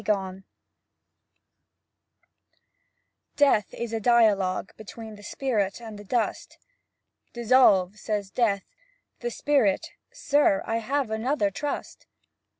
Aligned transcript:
•XXXI 0.03 0.43
JLJ'EATH 3.37 3.71
is 3.75 3.93
a 3.93 3.99
dialogue 3.99 4.75
between 4.75 5.13
The 5.13 5.21
spirit 5.21 5.79
and 5.79 5.99
the 5.99 6.03
dust. 6.03 6.57
"Dissolve," 7.33 7.97
says 7.99 8.31
Death. 8.31 8.63
The 9.19 9.29
Spirit, 9.29 9.91
"Sir, 10.11 10.63
I 10.65 10.77
have 10.77 11.11
another 11.11 11.51
trust." 11.51 12.07